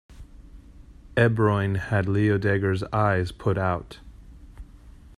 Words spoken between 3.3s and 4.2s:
put out.